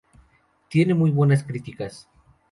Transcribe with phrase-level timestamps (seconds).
[0.67, 2.09] Tiene muy buenas criticas.